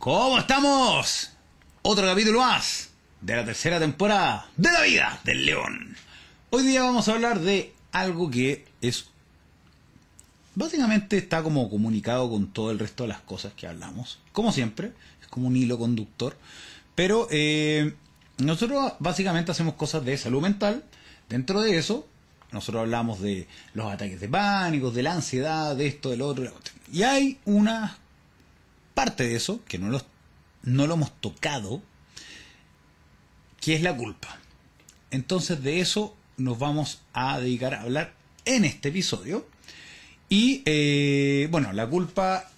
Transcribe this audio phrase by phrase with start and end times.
[0.00, 1.30] ¿Cómo estamos?
[1.82, 2.88] Otro capítulo más
[3.20, 5.94] de la tercera temporada de la vida del león.
[6.48, 9.10] Hoy día vamos a hablar de algo que es...
[10.54, 14.20] Básicamente está como comunicado con todo el resto de las cosas que hablamos.
[14.32, 16.34] Como siempre, es como un hilo conductor.
[16.94, 17.92] Pero eh,
[18.38, 20.82] nosotros básicamente hacemos cosas de salud mental.
[21.28, 22.08] Dentro de eso,
[22.52, 26.50] nosotros hablamos de los ataques de pánico, de la ansiedad, de esto, del otro.
[26.90, 27.98] Y hay una
[28.94, 30.04] parte de eso que no, los,
[30.62, 31.82] no lo hemos tocado,
[33.60, 34.38] que es la culpa.
[35.10, 39.46] Entonces de eso nos vamos a dedicar a hablar en este episodio.
[40.28, 42.48] Y eh, bueno, la culpa,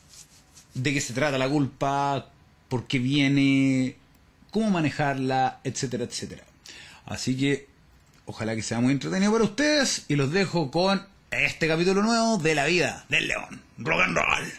[0.74, 2.28] de qué se trata la culpa,
[2.68, 3.96] por qué viene,
[4.50, 6.44] cómo manejarla, etcétera, etcétera.
[7.06, 7.68] Así que
[8.26, 12.54] ojalá que sea muy entretenido para ustedes y los dejo con este capítulo nuevo de
[12.54, 13.62] la vida del león.
[13.78, 14.52] Rock and roll.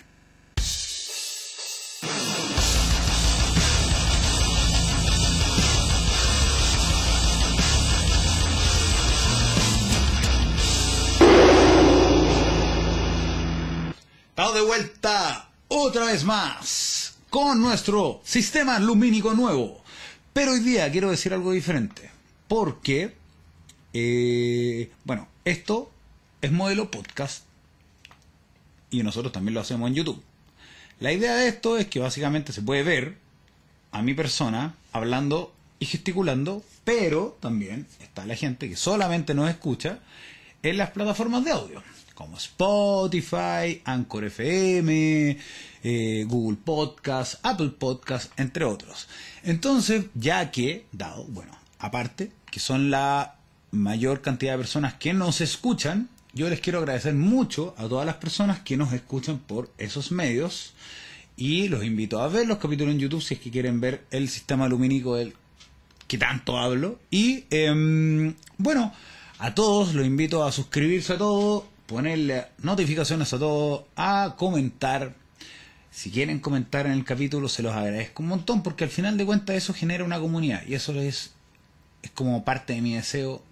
[14.64, 19.84] Vuelta otra vez más con nuestro sistema lumínico nuevo.
[20.34, 22.10] Pero hoy día quiero decir algo diferente.
[22.48, 23.16] Porque,
[23.94, 25.92] eh, bueno, esto
[26.42, 27.44] es modelo podcast.
[28.90, 30.24] Y nosotros también lo hacemos en YouTube.
[31.00, 33.18] La idea de esto es que básicamente se puede ver
[33.92, 40.00] a mi persona hablando y gesticulando, pero también está la gente que solamente nos escucha
[40.62, 45.38] en las plataformas de audio, como Spotify, Anchor FM,
[45.84, 49.08] eh, Google Podcast, Apple Podcast, entre otros.
[49.44, 53.36] Entonces, ya que, dado, bueno, aparte, que son la
[53.72, 58.16] mayor cantidad de personas que nos escuchan, yo les quiero agradecer mucho a todas las
[58.16, 60.74] personas que nos escuchan por esos medios
[61.36, 64.30] y los invito a ver los capítulos en YouTube si es que quieren ver el
[64.30, 65.34] sistema lumínico del
[66.08, 67.00] que tanto hablo.
[67.10, 68.94] Y em, bueno,
[69.40, 75.14] a todos los invito a suscribirse a todo, ponerle notificaciones a todo, a comentar.
[75.92, 79.26] Si quieren comentar en el capítulo se los agradezco un montón porque al final de
[79.26, 81.34] cuentas eso genera una comunidad y eso es,
[82.02, 83.44] es como parte de mi deseo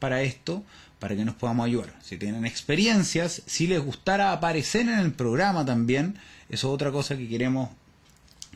[0.00, 0.64] para esto
[0.98, 1.94] para que nos podamos ayudar.
[2.02, 6.18] Si tienen experiencias, si les gustara aparecer en el programa también,
[6.48, 7.70] eso es otra cosa que queremos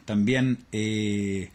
[0.05, 1.51] también eh,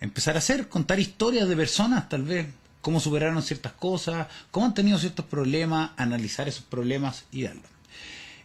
[0.00, 2.46] empezar a hacer, contar historias de personas, tal vez,
[2.86, 7.64] cómo superaron ciertas cosas, cómo han tenido ciertos problemas, analizar esos problemas y darlo.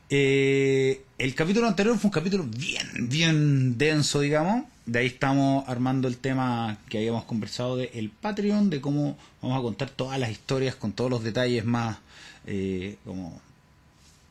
[0.10, 4.66] Eh, el capítulo anterior fue un capítulo bien, bien denso, digamos.
[4.88, 9.60] De ahí estamos armando el tema que habíamos conversado de el Patreon, de cómo vamos
[9.60, 12.00] a contar todas las historias con todos los detalles más
[12.48, 13.40] eh, como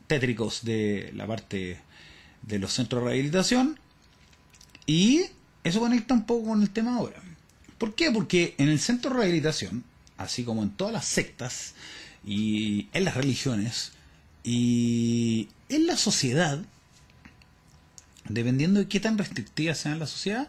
[0.09, 1.79] tétricos de la parte
[2.43, 3.79] de los centros de rehabilitación.
[4.87, 5.27] Y
[5.63, 7.23] eso conecta un poco con el tema ahora.
[7.79, 8.11] ¿Por qué?
[8.11, 9.85] Porque en el centro de rehabilitación,
[10.21, 11.75] así como en todas las sectas
[12.25, 13.93] y en las religiones,
[14.45, 16.63] y en la sociedad,
[18.29, 20.49] dependiendo de qué tan restrictiva sea la sociedad,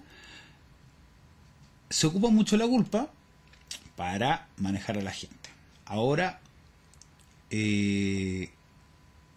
[1.90, 3.09] se ocupa mucho la culpa
[3.96, 5.50] para manejar a la gente.
[5.86, 6.42] Ahora
[7.50, 8.52] eh,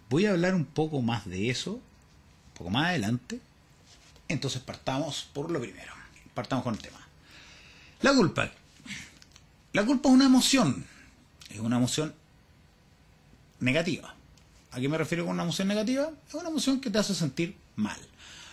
[0.09, 3.41] voy a hablar un poco más de eso, un poco más adelante.
[4.28, 5.93] Entonces partamos por lo primero.
[6.34, 7.01] Partamos con el tema.
[8.03, 8.51] La culpa.
[9.74, 10.86] La culpa es una emoción.
[11.50, 12.14] Es una emoción
[13.58, 14.14] negativa.
[14.70, 16.12] ¿A qué me refiero con una emoción negativa?
[16.28, 17.98] Es una emoción que te hace sentir mal.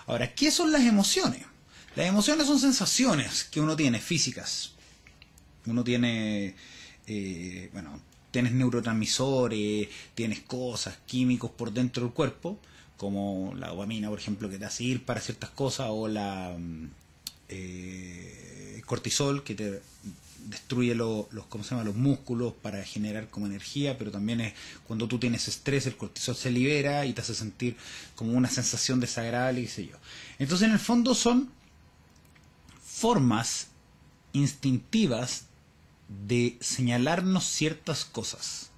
[0.07, 1.43] Ahora, ¿qué son las emociones?
[1.95, 4.71] Las emociones son sensaciones que uno tiene físicas.
[5.67, 6.55] Uno tiene,
[7.05, 8.01] eh, bueno,
[8.31, 12.57] tienes neurotransmisores, tienes cosas, químicos por dentro del cuerpo,
[12.97, 16.57] como la dopamina, por ejemplo, que te hace ir para ciertas cosas, o la
[17.47, 19.81] eh, cortisol, que te
[20.45, 21.83] destruye los, ¿cómo se llama?
[21.83, 24.53] los músculos para generar como energía, pero también es
[24.87, 27.75] cuando tú tienes estrés, el cortisol se libera y te hace sentir
[28.15, 29.97] como una sensación desagradable, qué sé yo.
[30.39, 31.51] Entonces, en el fondo son
[32.83, 33.67] formas
[34.33, 35.45] instintivas
[36.27, 38.69] de señalarnos ciertas cosas.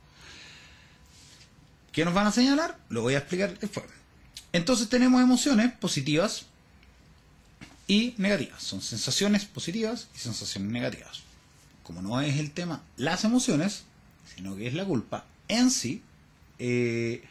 [1.91, 2.79] ¿Qué nos van a señalar?
[2.89, 3.85] Lo voy a explicar después.
[4.51, 6.45] Entonces tenemos emociones positivas
[7.87, 8.63] y negativas.
[8.63, 11.23] Son sensaciones positivas y sensaciones negativas
[11.83, 13.83] como no es el tema las emociones,
[14.35, 16.01] sino que es la culpa en sí,
[16.59, 17.23] eh,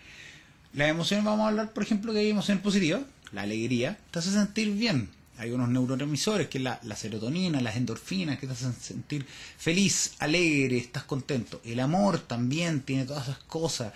[0.75, 3.03] las emociones vamos a hablar, por ejemplo, que hay emociones positivas,
[3.33, 5.11] la alegría, te hace sentir bien.
[5.39, 9.27] Hay unos neurotransmisores, que es la, serotonina, las endorfinas, que te hacen sentir
[9.59, 11.61] feliz, alegre, estás contento.
[11.65, 13.93] El amor también tiene todas esas cosas.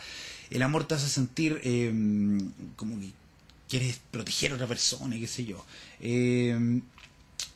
[0.51, 1.93] El amor te hace sentir eh,
[2.75, 3.11] como que
[3.69, 5.65] quieres proteger a otra persona y qué sé yo.
[6.01, 6.81] Eh,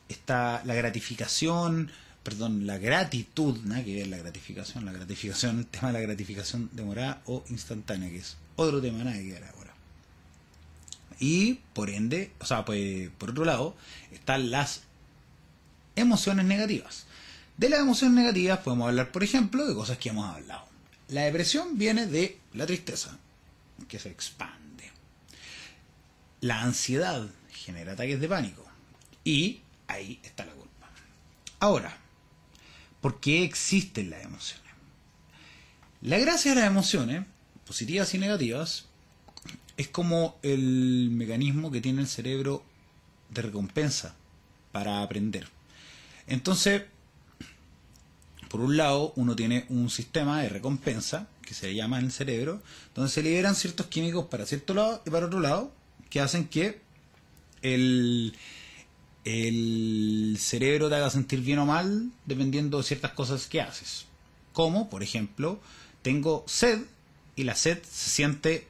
[0.07, 1.91] está la gratificación,
[2.23, 6.69] perdón, la gratitud, nada que ver la gratificación, la gratificación, el tema de la gratificación
[6.73, 9.73] demorada o instantánea, que es otro tema, nada que ver ahora.
[11.19, 13.75] Y por ende, o sea, pues por otro lado,
[14.11, 14.81] están las
[15.95, 17.05] emociones negativas.
[17.57, 20.65] De las emociones negativas podemos hablar, por ejemplo, de cosas que hemos hablado.
[21.09, 23.17] La depresión viene de la tristeza,
[23.87, 24.89] que se expande.
[26.39, 28.65] La ansiedad genera ataques de pánico.
[29.23, 30.89] Y ahí está la culpa.
[31.59, 32.00] Ahora,
[33.01, 34.71] ¿por qué existen las emociones?
[36.01, 37.25] La gracia de las emociones,
[37.65, 38.85] positivas y negativas,
[39.77, 42.63] es como el mecanismo que tiene el cerebro
[43.29, 44.15] de recompensa
[44.71, 45.47] para aprender.
[46.27, 46.83] Entonces,
[48.49, 52.61] por un lado, uno tiene un sistema de recompensa que se llama el cerebro,
[52.95, 55.73] donde se liberan ciertos químicos para cierto lado y para otro lado,
[56.09, 56.81] que hacen que
[57.61, 58.33] el,
[59.23, 64.05] el cerebro te haga sentir bien o mal dependiendo de ciertas cosas que haces.
[64.53, 65.59] Como, por ejemplo,
[66.01, 66.79] tengo sed
[67.35, 68.67] y la sed se siente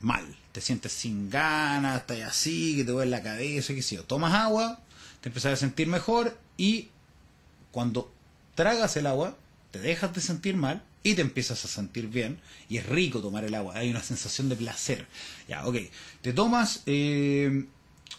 [0.00, 0.36] mal.
[0.52, 4.04] Te sientes sin ganas, estás así, que te duele la cabeza, qué sé yo.
[4.04, 4.80] Tomas agua,
[5.20, 6.88] te empiezas a sentir mejor y
[7.72, 8.12] cuando
[8.54, 9.36] tragas el agua,
[9.72, 12.38] te dejas de sentir mal y te empiezas a sentir bien.
[12.68, 15.06] Y es rico tomar el agua, hay una sensación de placer.
[15.48, 15.76] Ya, ok.
[16.22, 17.66] Te tomas eh,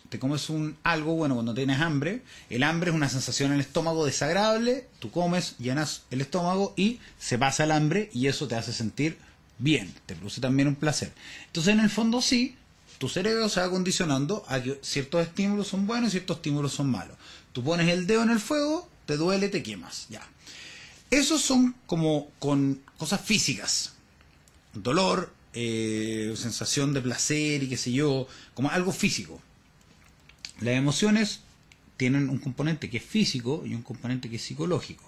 [0.10, 3.62] te comes un algo, bueno, cuando tienes hambre, el hambre es una sensación en el
[3.62, 8.56] estómago desagradable, tú comes, llenas el estómago y se pasa el hambre y eso te
[8.56, 9.18] hace sentir
[9.57, 11.12] bien, te produce también un placer.
[11.48, 12.56] Entonces, en el fondo sí,
[12.98, 16.90] tu cerebro se va condicionando a que ciertos estímulos son buenos y ciertos estímulos son
[16.90, 17.18] malos.
[17.54, 20.22] Tú pones el dedo en el fuego, te duele, te quemas, ya.
[21.12, 23.94] Esos son como con cosas físicas.
[24.74, 29.42] Dolor, eh, sensación de placer y qué sé yo, como algo físico.
[30.62, 31.42] Las emociones
[31.98, 35.04] tienen un componente que es físico y un componente que es psicológico.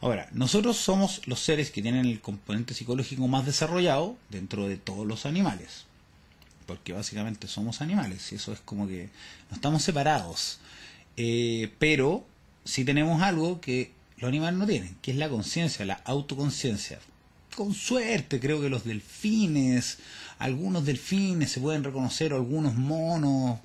[0.00, 5.06] Ahora, nosotros somos los seres que tienen el componente psicológico más desarrollado dentro de todos
[5.06, 5.86] los animales.
[6.66, 9.08] Porque básicamente somos animales y eso es como que
[9.50, 10.60] no estamos separados.
[11.16, 12.24] Eh, pero
[12.64, 17.00] sí tenemos algo que los animales no tienen, que es la conciencia, la autoconciencia.
[17.56, 19.98] Con suerte, creo que los delfines,
[20.38, 23.58] algunos delfines se pueden reconocer, algunos monos,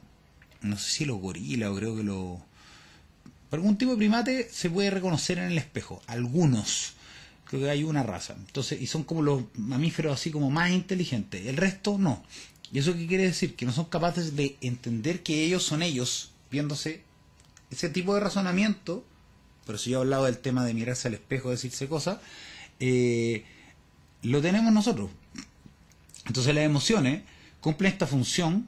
[0.64, 2.40] no sé si los gorilas o creo que los...
[3.52, 6.94] Algún tipo de primate se puede reconocer en el espejo, algunos.
[7.46, 8.34] Creo que hay una raza.
[8.36, 11.46] Entonces, y son como los mamíferos así como más inteligentes.
[11.46, 12.24] El resto no.
[12.72, 13.56] ¿Y eso qué quiere decir?
[13.56, 17.04] Que no son capaces de entender que ellos son ellos, viéndose
[17.70, 19.06] ese tipo de razonamiento.
[19.68, 22.18] Pero si yo he hablado del tema de mirarse al espejo, decirse cosas,
[22.80, 23.46] eh,
[24.24, 25.12] lo tenemos nosotros.
[26.26, 27.22] Entonces las emociones
[27.62, 28.68] cumplen esta función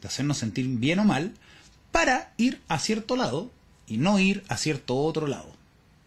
[0.00, 1.34] de hacernos sentir bien o mal,
[1.92, 3.50] para ir a cierto lado
[3.86, 5.52] y no ir a cierto otro lado.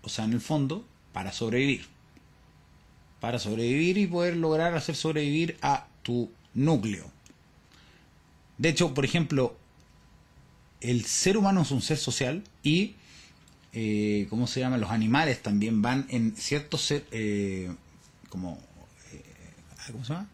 [0.02, 1.86] O sea, en el fondo, para sobrevivir.
[3.20, 7.10] Para sobrevivir y poder lograr hacer sobrevivir a tu núcleo.
[8.58, 9.56] De hecho, por ejemplo,
[10.82, 12.96] el ser humano es un ser social y,
[13.72, 14.78] eh, ¿cómo se llama?
[14.78, 17.72] Los animales también van en ciertos, eh,
[18.30, 18.60] como,
[19.12, 19.24] eh,
[19.92, 20.30] ¿cómo se llama?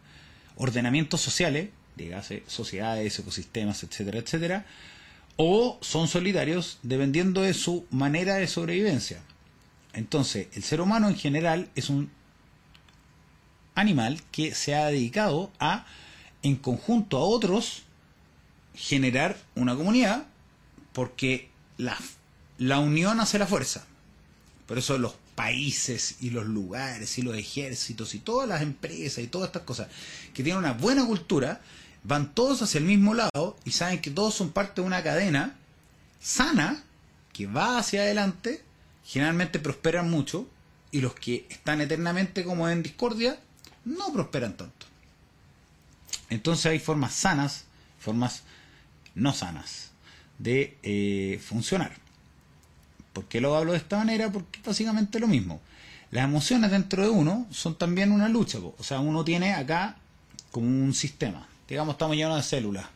[0.56, 4.66] Ordenamientos sociales dígase sociedades, ecosistemas, etcétera, etcétera,
[5.36, 9.22] o son solitarios dependiendo de su manera de sobrevivencia.
[9.92, 12.10] Entonces, el ser humano en general es un
[13.74, 15.86] animal que se ha dedicado a,
[16.42, 17.82] en conjunto a otros,
[18.74, 20.26] generar una comunidad,
[20.92, 21.96] porque la,
[22.58, 23.86] la unión hace la fuerza.
[24.66, 29.26] Por eso los países y los lugares y los ejércitos y todas las empresas y
[29.26, 29.88] todas estas cosas
[30.34, 31.62] que tienen una buena cultura
[32.02, 35.56] van todos hacia el mismo lado y saben que todos son parte de una cadena
[36.20, 36.82] sana
[37.32, 38.62] que va hacia adelante,
[39.04, 40.48] generalmente prosperan mucho
[40.90, 43.38] y los que están eternamente como en discordia
[43.84, 44.86] no prosperan tanto.
[46.28, 47.64] Entonces hay formas sanas,
[47.98, 48.42] formas
[49.14, 49.90] no sanas
[50.38, 51.92] de eh, funcionar.
[53.12, 54.30] ¿Por qué lo hablo de esta manera?
[54.30, 55.60] Porque es básicamente lo mismo.
[56.10, 58.58] Las emociones dentro de uno son también una lucha.
[58.58, 59.96] O sea, uno tiene acá
[60.50, 62.86] como un sistema digamos, estamos llenos de células.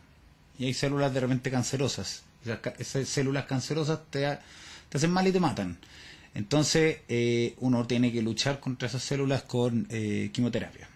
[0.59, 2.23] Y hay células de repente cancerosas.
[2.77, 4.37] Esas células cancerosas te,
[4.93, 5.77] hacen mal y te matan.
[6.35, 10.89] Entonces, eh, uno tiene que luchar contra esas células con eh, quimioterapia.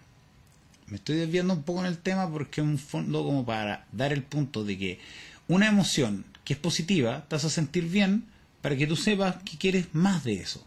[0.87, 4.11] Me estoy desviando un poco en el tema porque es un fondo como para dar
[4.11, 4.99] el punto de que
[5.47, 8.25] una emoción que es positiva te hace sentir bien
[8.61, 10.65] para que tú sepas que quieres más de eso.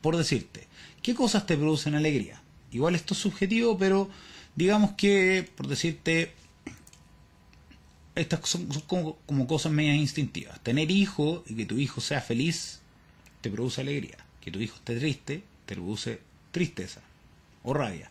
[0.00, 0.66] Por decirte,
[1.02, 2.40] ¿qué cosas te producen alegría?
[2.72, 4.08] Igual esto es subjetivo, pero
[4.54, 6.32] digamos que, por decirte,
[8.16, 10.58] estas son, como, como, cosas medias instintivas.
[10.60, 12.80] Tener hijo y que tu hijo sea feliz
[13.40, 14.16] te produce alegría.
[14.40, 16.20] Que tu hijo esté triste te produce
[16.50, 17.00] tristeza
[17.62, 18.10] o rabia.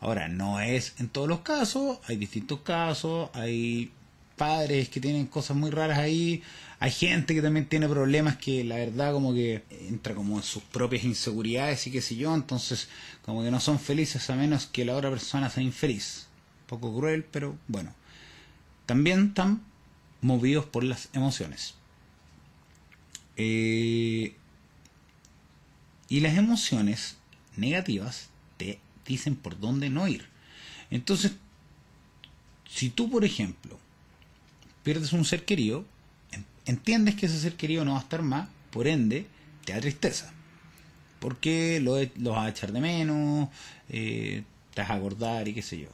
[0.00, 3.90] Ahora, no es en todos los casos, hay distintos casos, hay
[4.36, 6.42] padres que tienen cosas muy raras ahí,
[6.78, 10.62] hay gente que también tiene problemas que la verdad como que entra como en sus
[10.62, 12.88] propias inseguridades y qué sé yo, entonces
[13.24, 16.26] como que no son felices a menos que la otra persona sea infeliz.
[16.62, 17.94] Un poco cruel, pero bueno.
[18.86, 19.62] También están
[20.20, 21.74] movidos por las emociones.
[23.36, 24.34] Eh,
[26.08, 27.16] y las emociones
[27.56, 30.26] negativas te dicen por dónde no ir.
[30.90, 31.32] Entonces,
[32.68, 33.78] si tú, por ejemplo,
[34.82, 35.84] pierdes un ser querido,
[36.64, 39.26] entiendes que ese ser querido no va a estar más, por ende,
[39.64, 40.32] te da tristeza.
[41.18, 43.48] Porque lo, lo vas a echar de menos,
[43.88, 45.88] eh, te vas a acordar y qué sé yo.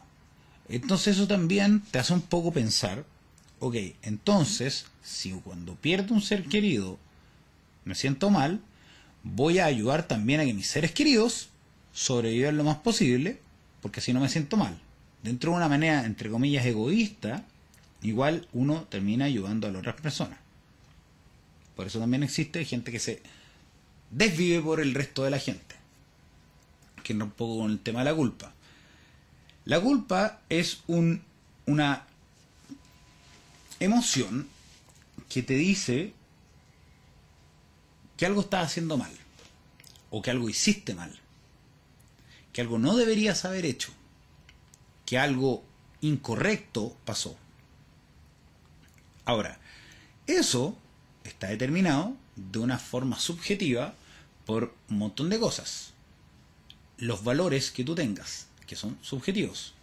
[0.69, 3.05] Entonces eso también te hace un poco pensar,
[3.59, 6.99] ok, entonces, si cuando pierdo un ser querido
[7.85, 8.61] me siento mal,
[9.23, 11.49] voy a ayudar también a que mis seres queridos
[11.93, 13.41] sobrevivan lo más posible,
[13.81, 14.81] porque así no me siento mal.
[15.23, 17.45] Dentro de una manera, entre comillas, egoísta,
[18.03, 20.39] igual uno termina ayudando a las otras personas.
[21.77, 23.23] Por eso también existe gente que se
[24.11, 25.77] desvive por el resto de la gente.
[27.03, 28.53] Que no un poco con el tema de la culpa.
[29.65, 31.23] La culpa es un,
[31.67, 32.05] una
[33.79, 34.49] emoción
[35.29, 36.13] que te dice
[38.17, 39.13] que algo estás haciendo mal.
[40.11, 41.19] O que algo hiciste mal.
[42.53, 43.93] Que algo no deberías haber hecho.
[45.07, 45.65] Que algo
[46.01, 47.37] incorrecto pasó.
[49.25, 49.59] Ahora,
[50.27, 50.77] eso
[51.25, 53.95] está determinado de una forma subjetiva
[54.45, 55.93] por un montón de cosas.
[56.99, 59.75] Los valores que tú tengas, que son subjetivos.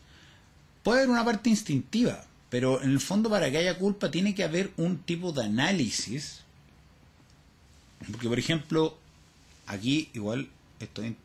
[0.83, 4.43] Puede haber una parte instintiva, pero en el fondo para que haya culpa tiene que
[4.43, 6.41] haber un tipo de análisis.
[8.11, 8.97] Porque, por ejemplo,
[9.67, 11.15] aquí igual estoy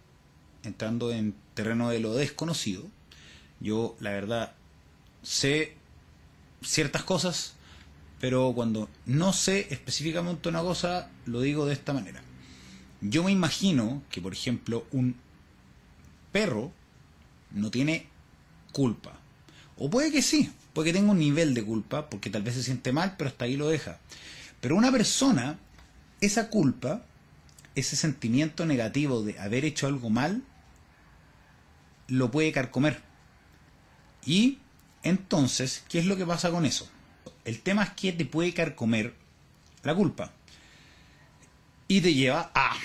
[0.62, 2.84] entrando en terreno de lo desconocido.
[3.60, 4.52] Yo, la verdad,
[5.22, 5.74] sé
[6.62, 7.54] ciertas cosas
[8.24, 12.22] pero cuando no sé específicamente una cosa, lo digo de esta manera.
[13.02, 15.14] Yo me imagino que, por ejemplo, un
[16.32, 16.72] perro
[17.54, 18.06] no tiene
[18.72, 19.12] culpa.
[19.78, 22.62] O puede que sí, puede que tenga un nivel de culpa, porque tal vez se
[22.62, 23.98] siente mal, pero hasta ahí lo deja.
[24.60, 25.58] Pero una persona,
[26.20, 27.02] esa culpa,
[27.74, 30.42] ese sentimiento negativo de haber hecho algo mal,
[32.08, 33.00] lo puede carcomer.
[34.26, 34.58] Y
[35.02, 36.88] entonces, ¿qué es lo que pasa con eso?
[37.44, 39.14] El tema es que te puede carcomer
[39.82, 40.32] la culpa.
[41.88, 42.76] Y te lleva a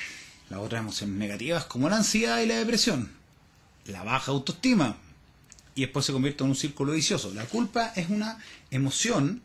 [0.49, 3.18] las otras emociones negativas como la ansiedad y la depresión.
[3.89, 4.97] La baja autoestima.
[5.75, 7.33] Y después se convierte en un círculo vicioso.
[7.33, 8.37] La culpa es una
[8.71, 9.41] emoción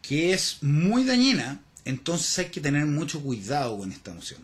[0.00, 1.60] que es muy dañina.
[1.84, 4.40] Entonces hay que tener mucho cuidado con esta emoción.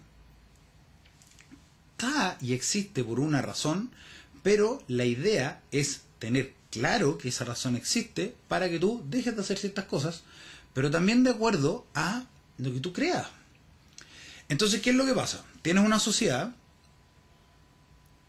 [1.93, 3.91] Está y existe por una razón,
[4.43, 9.43] pero la idea es tener claro que esa razón existe para que tú dejes de
[9.43, 10.23] hacer ciertas cosas,
[10.75, 12.25] pero también de acuerdo a
[12.59, 13.27] lo que tú creas.
[14.49, 15.45] Entonces, ¿qué es lo que pasa?
[15.63, 16.55] Tienes una sociedad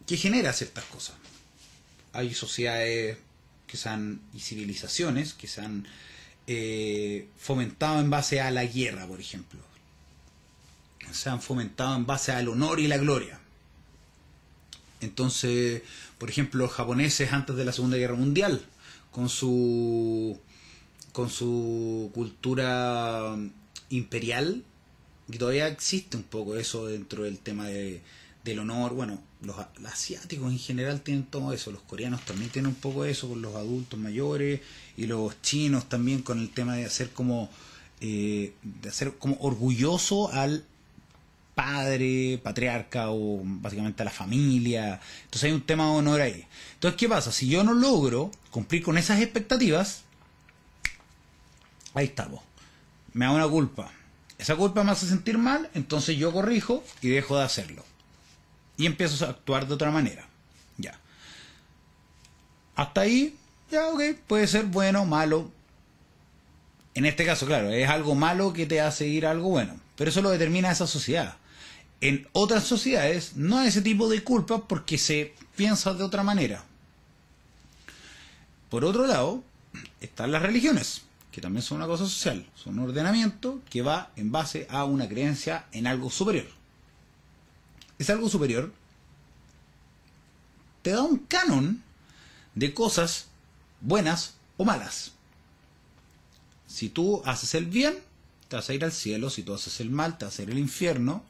[0.09, 1.17] que genera ciertas cosas.
[2.13, 3.19] Hay sociedades
[3.67, 5.87] que se han, y civilizaciones que se han
[6.47, 9.59] eh, fomentado en base a la guerra, por ejemplo.
[11.11, 13.39] Se han fomentado en base al honor y la gloria.
[14.99, 15.83] Entonces,
[16.17, 18.65] por ejemplo, los japoneses antes de la Segunda Guerra Mundial,
[19.11, 20.39] con su,
[21.13, 23.37] con su cultura
[23.91, 24.63] imperial,
[25.31, 28.01] y todavía existe un poco eso dentro del tema de,
[28.43, 28.93] del honor.
[28.93, 29.55] Bueno, los,
[29.85, 33.55] asiáticos en general tienen todo eso, los coreanos también tienen un poco eso con los
[33.55, 34.61] adultos mayores,
[34.97, 37.49] y los chinos también con el tema de hacer como,
[38.01, 40.65] eh, de hacer como orgulloso al
[41.55, 45.01] padre, patriarca o básicamente a la familia.
[45.25, 46.45] Entonces hay un tema de honor ahí.
[46.75, 47.33] Entonces, ¿qué pasa?
[47.33, 50.03] Si yo no logro cumplir con esas expectativas,
[51.93, 52.41] ahí estamos.
[53.11, 53.91] Me da una culpa.
[54.37, 57.83] Esa culpa me hace sentir mal, entonces yo corrijo y dejo de hacerlo.
[58.79, 60.25] Y empiezo a actuar de otra manera.
[60.77, 60.97] Ya.
[62.75, 63.35] Hasta ahí,
[63.69, 65.51] ya, ok, puede ser bueno, malo.
[66.95, 69.79] En este caso, claro, es algo malo que te hace ir a algo bueno.
[69.97, 71.35] Pero eso lo determina esa sociedad.
[71.99, 76.63] En otras sociedades no hay ese tipo de culpa porque se piensa de otra manera.
[78.69, 79.43] Por otro lado,
[79.99, 81.01] están las religiones,
[81.33, 85.09] que también son una cosa social, son un ordenamiento que va en base a una
[85.09, 86.58] creencia en algo superior.
[87.99, 88.71] Es algo superior
[90.81, 91.83] te da un canon
[92.55, 93.27] de cosas
[93.81, 95.13] buenas o malas.
[96.67, 97.97] Si tú haces el bien,
[98.47, 100.51] te vas a ir al cielo, si tú haces el mal, te vas a ir
[100.51, 101.23] al infierno.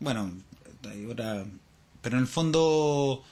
[0.00, 0.32] Bueno,
[0.80, 3.22] pero en el fondo,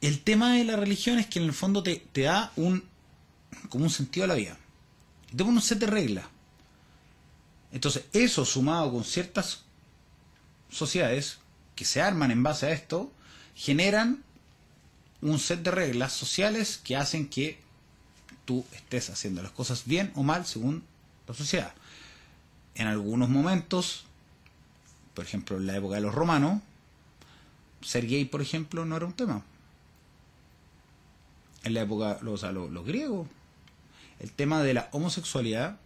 [0.00, 2.84] el tema de la religión es que en el fondo te, te da un,
[3.68, 4.58] como un sentido a la vida.
[5.30, 6.26] Te pone un set de reglas.
[7.70, 9.62] Entonces, eso sumado con ciertas
[10.70, 11.38] sociedades
[11.74, 13.12] que se arman en base a esto,
[13.54, 14.22] generan
[15.20, 17.60] un set de reglas sociales que hacen que
[18.44, 20.84] tú estés haciendo las cosas bien o mal según
[21.26, 21.72] la sociedad.
[22.74, 24.06] En algunos momentos,
[25.14, 26.62] por ejemplo en la época de los romanos,
[27.82, 29.42] ser gay, por ejemplo, no era un tema.
[31.64, 33.28] En la época, o sea, los, los griegos,
[34.20, 35.78] el tema de la homosexualidad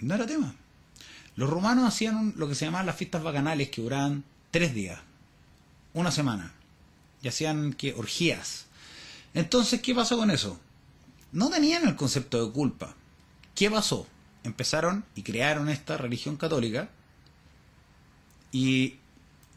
[0.00, 0.54] no era tema.
[1.36, 4.98] Los romanos hacían lo que se llamaban las fiestas bacanales que duraban tres días,
[5.92, 6.52] una semana,
[7.22, 8.66] y hacían que orgías.
[9.34, 10.58] Entonces, ¿qué pasó con eso?
[11.32, 12.94] No tenían el concepto de culpa.
[13.54, 14.06] ¿Qué pasó?
[14.44, 16.88] Empezaron y crearon esta religión católica
[18.50, 18.96] y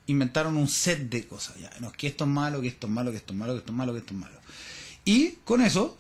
[0.08, 1.58] inventaron un set de cosas.
[1.58, 3.60] Ya, no, que esto es malo, que esto es malo, que esto es malo, que
[3.60, 4.40] esto es malo, que esto es malo.
[5.06, 5.98] Y con eso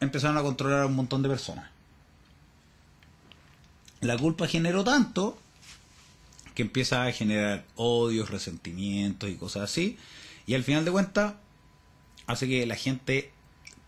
[0.00, 1.70] empezaron a controlar a un montón de personas.
[4.04, 5.38] La culpa generó tanto
[6.54, 9.96] que empieza a generar odios, resentimientos y cosas así.
[10.46, 11.34] Y al final de cuentas
[12.26, 13.32] hace que la gente,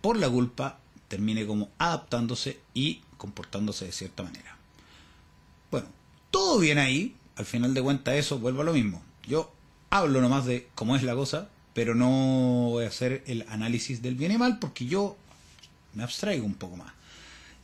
[0.01, 4.57] por la culpa, termine como adaptándose y comportándose de cierta manera.
[5.71, 5.89] Bueno,
[6.31, 7.15] todo bien ahí.
[7.37, 9.03] Al final de cuentas eso vuelve a lo mismo.
[9.29, 9.53] Yo
[9.91, 14.15] hablo nomás de cómo es la cosa, pero no voy a hacer el análisis del
[14.15, 15.19] bien y mal porque yo
[15.93, 16.96] me abstraigo un poco más.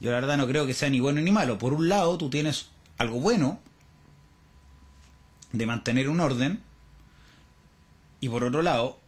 [0.03, 1.59] Yo la verdad no creo que sea ni bueno ni malo.
[1.59, 2.67] Por un lado, tú tienes
[2.99, 3.61] algo bueno
[5.53, 6.61] de mantener un orden
[8.21, 8.99] y por otro lado,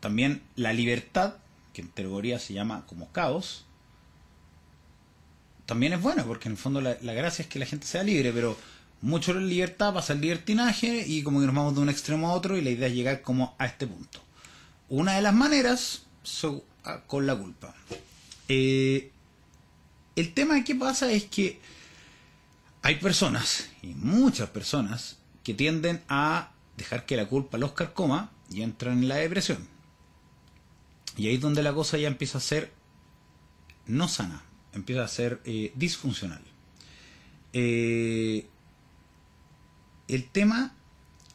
[0.00, 1.36] también la libertad,
[1.72, 3.64] que en teoría se llama como caos,
[5.64, 8.32] también es buena, porque en el fondo la, gracia es que la gente sea libre,
[8.32, 8.58] pero
[9.00, 12.34] mucho la libertad pasa el libertinaje y como que nos vamos de un extremo a
[12.34, 14.20] otro y la idea es llegar como a este punto.
[14.90, 16.02] Una de las maneras
[17.06, 17.74] con la culpa.
[18.48, 19.11] Eh,
[20.16, 21.60] el tema que pasa es que
[22.82, 28.62] hay personas, y muchas personas, que tienden a dejar que la culpa los carcoma y
[28.62, 29.66] entran en la depresión.
[31.16, 32.72] Y ahí es donde la cosa ya empieza a ser
[33.86, 36.42] no sana, empieza a ser eh, disfuncional.
[37.52, 38.46] Eh,
[40.08, 40.74] el tema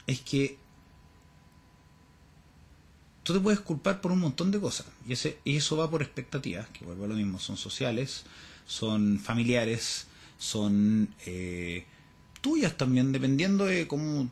[0.08, 0.58] es que
[3.24, 4.88] tú te puedes culpar por un montón de cosas.
[5.08, 8.24] Y, ese, eso va por expectativas, que vuelvo a lo mismo, son sociales,
[8.68, 10.06] son familiares,
[10.38, 11.86] son eh,
[12.42, 14.30] tuyas también, dependiendo de cómo,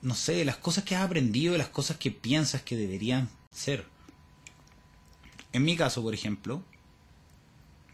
[0.00, 3.28] no sé, de las cosas que has aprendido, de las cosas que piensas que deberían
[3.52, 3.84] ser.
[5.52, 6.62] En mi caso, por ejemplo,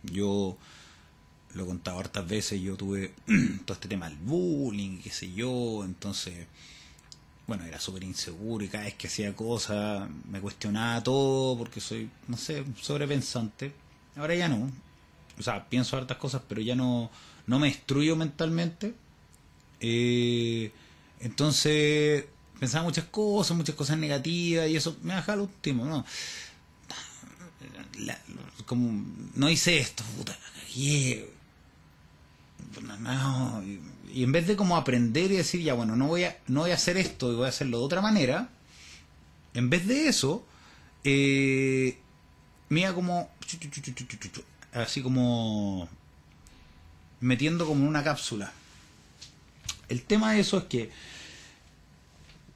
[0.05, 0.57] yo
[1.55, 3.15] lo he contado hartas veces, yo tuve
[3.65, 6.47] todo este tema del bullying, qué sé yo, entonces
[7.49, 12.11] bueno, era súper inseguro y cada vez que hacía cosas me cuestionaba todo porque soy,
[12.29, 13.73] no sé, sobrepensante.
[14.17, 14.71] Ahora ya no.
[15.39, 17.11] O sea, pienso hartas cosas, pero ya no,
[17.47, 18.95] no me destruyo mentalmente.
[19.81, 20.73] Eh,
[21.21, 22.25] entonces,
[22.59, 26.05] pensaba muchas cosas, muchas cosas negativas y eso me baja al último, ¿no?
[28.67, 30.39] como, no hice esto, puta,
[33.01, 33.65] no,
[34.13, 36.71] y en vez de como aprender y decir, ya bueno, no voy a, no voy
[36.71, 38.51] a hacer esto y voy a hacerlo de otra manera,
[39.55, 40.47] en vez de eso,
[41.05, 41.99] eh,
[42.69, 43.31] me como,
[44.73, 45.89] así como
[47.21, 48.53] metiendo como una cápsula.
[49.89, 50.91] El tema de eso es que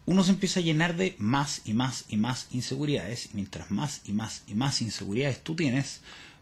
[0.04, 3.26] uno se empieza a llenar de más y más y más inseguridades.
[3.26, 6.00] Y mientras más y más y más inseguridades tú tienes,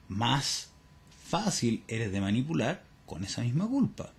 [0.09, 0.68] más
[1.28, 4.12] fácil eres de manipular con esa misma culpa.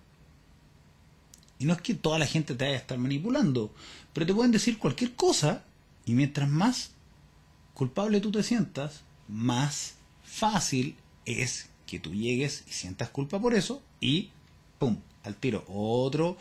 [1.58, 3.72] Y no es que toda la gente te vaya a estar manipulando,
[4.12, 5.62] pero te pueden decir cualquier cosa
[6.04, 6.90] y mientras más
[7.74, 13.82] culpable tú te sientas, más fácil es que tú llegues y sientas culpa por eso
[14.00, 14.30] y
[14.78, 14.98] ¡pum!
[15.24, 15.64] al tiro.
[15.68, 16.36] Otro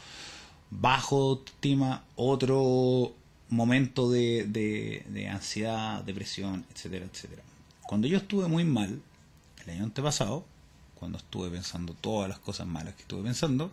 [0.72, 3.14] bajo autoestima, otro
[3.50, 7.44] momento de, de, de, ansiedad, depresión, etcétera, etcétera.
[7.84, 9.02] Cuando yo estuve muy mal,
[9.64, 10.46] el año antepasado,
[10.96, 13.70] cuando estuve pensando todas las cosas malas que estuve pensando,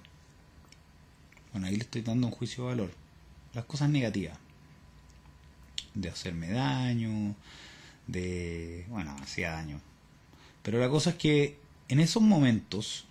[1.52, 2.90] bueno, ahí le estoy dando un juicio de valor.
[3.54, 4.36] Las cosas negativas.
[5.94, 7.34] De hacerme daño,
[8.06, 8.84] de...
[8.88, 9.80] Bueno, hacía daño.
[10.68, 11.56] Pero la cosa es que
[11.88, 13.06] en esos momentos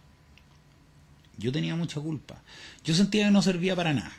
[1.40, 2.40] yo tenía mucha culpa.
[2.84, 4.16] Yo sentía que no servía para nada.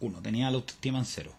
[0.00, 1.32] Uno, tenía la autoestima en cero.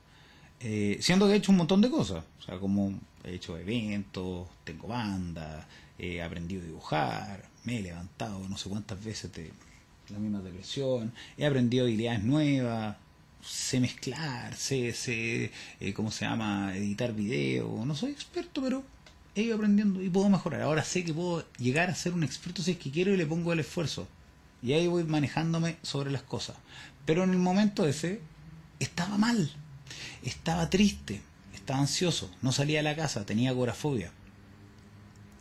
[0.59, 2.23] Eh, siendo que he hecho un montón de cosas.
[2.39, 5.67] O sea, como he hecho eventos, tengo banda,
[5.99, 9.51] he aprendido a dibujar, me he levantado no sé cuántas veces de
[10.09, 12.97] la misma depresión, he aprendido habilidades nuevas,
[13.45, 18.83] sé mezclar, sé, sé eh, ¿cómo se llama?, editar video, no soy experto, pero
[19.41, 20.61] he aprendiendo y puedo mejorar.
[20.61, 23.25] Ahora sé que puedo llegar a ser un experto si es que quiero y le
[23.25, 24.07] pongo el esfuerzo.
[24.61, 26.57] Y ahí voy manejándome sobre las cosas.
[27.05, 28.21] Pero en el momento ese
[28.79, 29.51] estaba mal,
[30.23, 31.21] estaba triste,
[31.53, 34.11] estaba ansioso, no salía de la casa, tenía agorafobia.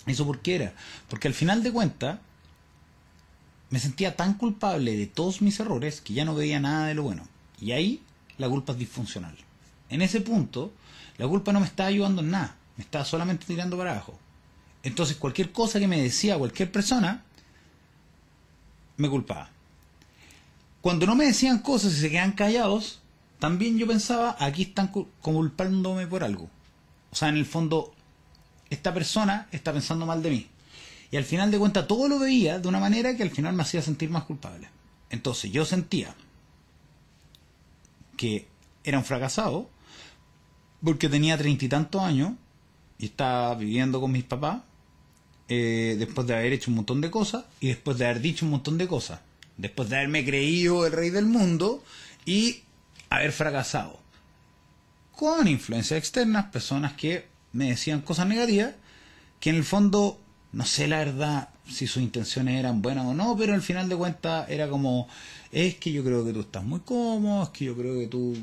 [0.06, 0.74] ¿Eso por qué era?
[1.08, 2.18] Porque al final de cuentas
[3.70, 7.02] me sentía tan culpable de todos mis errores que ya no veía nada de lo
[7.02, 7.28] bueno.
[7.60, 8.02] Y ahí
[8.38, 9.36] la culpa es disfuncional.
[9.90, 10.72] En ese punto,
[11.18, 14.18] la culpa no me estaba ayudando en nada, me estaba solamente tirando para abajo.
[14.84, 17.24] Entonces cualquier cosa que me decía cualquier persona,
[18.96, 19.50] me culpaba.
[20.80, 23.00] Cuando no me decían cosas y se quedan callados,
[23.40, 26.48] también yo pensaba, aquí están culpándome por algo.
[27.10, 27.92] O sea, en el fondo,
[28.70, 30.46] esta persona está pensando mal de mí.
[31.10, 33.62] Y al final de cuentas todo lo veía de una manera que al final me
[33.62, 34.68] hacía sentir más culpable.
[35.10, 36.14] Entonces yo sentía
[38.16, 38.46] que
[38.84, 39.68] era un fracasado
[40.82, 42.32] porque tenía treinta y tantos años
[42.98, 44.60] y estaba viviendo con mis papás
[45.48, 48.50] eh, después de haber hecho un montón de cosas y después de haber dicho un
[48.50, 49.20] montón de cosas.
[49.56, 51.82] Después de haberme creído el rey del mundo
[52.26, 52.62] y
[53.08, 53.98] haber fracasado.
[55.12, 58.74] Con influencias externas, personas que me decían cosas negativas,
[59.40, 60.20] que en el fondo,
[60.52, 63.96] no sé la verdad si sus intenciones eran buenas o no, pero al final de
[63.96, 65.08] cuentas era como,
[65.50, 68.36] es que yo creo que tú estás muy cómodo, es que yo creo que tú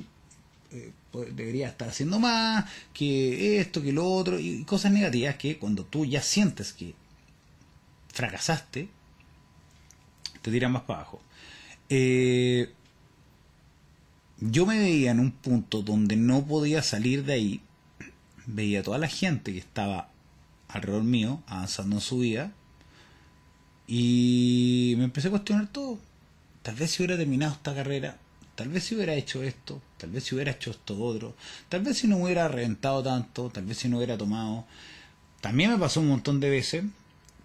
[0.72, 0.92] eh,
[1.22, 6.06] deberías estar haciendo más, que esto, que lo otro, y cosas negativas que cuando tú
[6.06, 6.94] ya sientes que
[8.14, 8.90] fracasaste,
[10.42, 11.22] te tiran más para abajo.
[11.90, 12.74] Eh,
[14.40, 17.62] yo me veía en un punto donde no podía salir de ahí,
[18.46, 20.10] veía a toda la gente que estaba
[20.68, 22.52] alrededor mío, avanzando en su vida,
[23.88, 26.00] y me empecé a cuestionar todo.
[26.64, 28.18] Tal vez si hubiera terminado esta carrera,
[28.56, 31.36] tal vez si hubiera hecho esto, tal vez si hubiera hecho esto otro,
[31.70, 34.66] tal vez si no hubiera reventado tanto, tal vez si no hubiera tomado.
[35.42, 36.84] También me pasó un montón de veces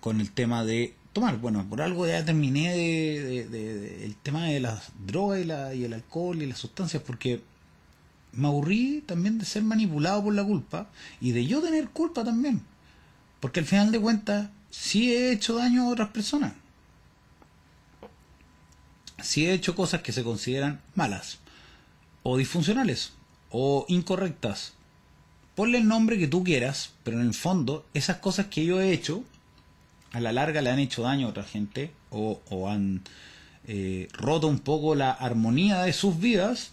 [0.00, 1.38] con el tema de tomar.
[1.38, 5.92] Bueno, por algo ya terminé de, el tema de las drogas y, la, y el
[5.92, 7.42] alcohol y las sustancias, porque
[8.32, 10.88] me aburrí también de ser manipulado por la culpa
[11.20, 12.62] y de yo tener culpa también.
[13.40, 16.52] Porque al final de cuentas, sí he hecho daño a otras personas.
[19.22, 21.38] Sí he hecho cosas que se consideran malas,
[22.22, 23.12] o disfuncionales,
[23.50, 24.74] o incorrectas.
[25.54, 28.92] Ponle el nombre que tú quieras, pero en el fondo, esas cosas que yo he
[28.92, 29.24] hecho
[30.12, 33.02] a la larga le han hecho daño a otra gente o, han
[33.66, 36.72] eh, roto un poco la armonía de sus vidas.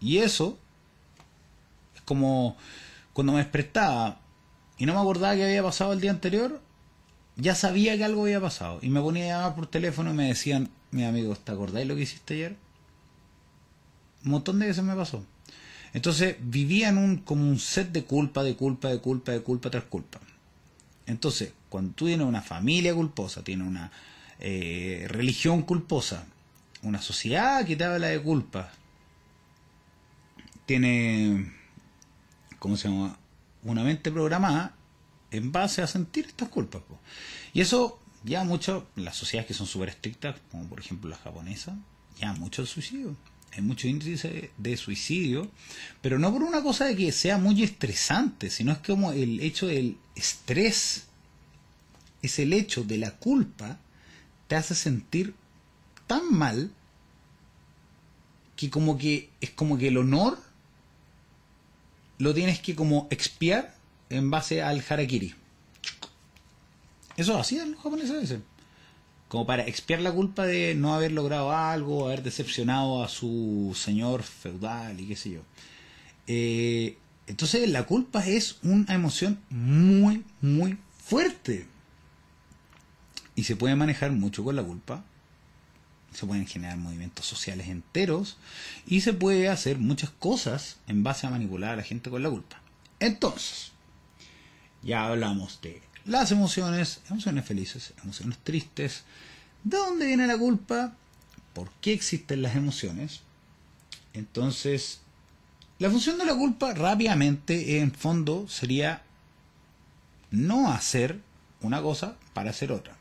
[0.00, 0.58] Y eso
[1.94, 2.56] es como
[3.12, 4.20] cuando me despertaba
[4.78, 6.60] y no me acordaba que había pasado el día anterior,
[7.36, 8.78] ya sabía que algo había pasado.
[8.82, 11.94] Y me ponía a llamar por teléfono y me decían, mi amigo, ¿te acordáis lo
[11.94, 12.56] que hiciste ayer?
[14.24, 15.24] Un montón de veces me pasó.
[15.92, 19.70] Entonces vivía en un, como un set de culpa, de culpa, de culpa, de culpa
[19.70, 20.20] tras culpa.
[21.06, 23.92] Entonces, cuando tú tienes una familia culposa, tienes una
[24.40, 26.26] eh, religión culposa,
[26.82, 28.72] una sociedad que te habla de culpa,
[30.66, 31.52] tiene,
[32.58, 33.16] ¿cómo se llama?
[33.62, 34.74] Una mente programada
[35.30, 36.82] en base a sentir estas culpas.
[37.52, 41.78] Y eso ya mucho, las sociedades que son súper estrictas, como por ejemplo la japonesa,
[42.18, 43.16] ya mucho el suicidio.
[43.52, 45.50] Hay mucho índice de suicidio,
[46.02, 49.68] pero no por una cosa de que sea muy estresante, sino es como el hecho
[49.68, 51.04] del estrés,
[52.20, 53.78] es el hecho de la culpa,
[54.48, 55.34] te hace sentir
[56.06, 56.70] tan mal
[58.56, 60.38] que como que es como que el honor
[62.18, 63.75] lo tienes que como expiar
[64.10, 65.34] en base al harakiri.
[67.16, 68.44] Eso hacían los japoneses dicen
[69.28, 74.22] como para expiar la culpa de no haber logrado algo, haber decepcionado a su señor
[74.22, 75.40] feudal y qué sé yo.
[76.28, 81.66] Eh, entonces la culpa es una emoción muy, muy fuerte.
[83.34, 85.04] Y se puede manejar mucho con la culpa.
[86.12, 88.38] Se pueden generar movimientos sociales enteros.
[88.86, 92.30] Y se puede hacer muchas cosas en base a manipular a la gente con la
[92.30, 92.62] culpa.
[93.00, 93.72] Entonces,
[94.86, 99.02] ya hablamos de las emociones, emociones felices, emociones tristes.
[99.64, 100.94] ¿De dónde viene la culpa?
[101.52, 103.22] ¿Por qué existen las emociones?
[104.14, 105.00] Entonces,
[105.78, 109.02] la función de la culpa rápidamente, en fondo, sería
[110.30, 111.20] no hacer
[111.60, 112.96] una cosa para hacer otra.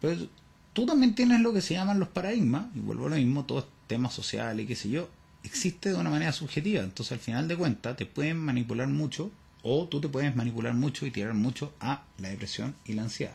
[0.00, 0.28] Pero
[0.72, 3.68] tú también tienes lo que se llaman los paradigmas, y vuelvo a lo mismo, todo
[3.88, 5.08] tema social y qué sé yo,
[5.42, 6.84] existe de una manera subjetiva.
[6.84, 11.06] Entonces, al final de cuentas, te pueden manipular mucho O tú te puedes manipular mucho
[11.06, 13.34] y tirar mucho a la depresión y la ansiedad.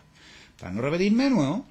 [0.59, 1.65] Para no repetirme de nuevo,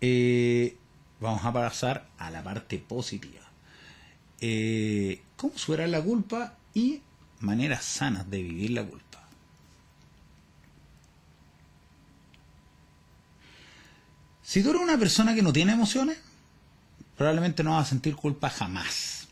[0.00, 0.76] eh,
[1.20, 3.42] vamos a pasar a la parte positiva.
[4.40, 7.00] Eh, ¿Cómo superar la culpa y
[7.40, 9.06] maneras sanas de vivir la culpa?
[14.42, 16.18] Si tú eres una persona que no tiene emociones,
[17.16, 19.26] probablemente no vas a sentir culpa jamás.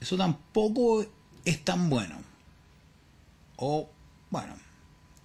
[0.00, 1.06] Eso tampoco
[1.44, 2.16] es tan bueno.
[3.56, 3.90] O,
[4.30, 4.54] bueno,